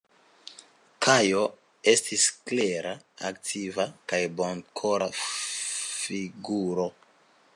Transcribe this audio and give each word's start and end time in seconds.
Kajo 1.05 1.41
estis 1.91 2.23
klera, 2.51 2.95
aktiva 3.29 3.87
kaj 4.13 4.21
bonkora 4.41 5.13
figuro. 5.21 6.91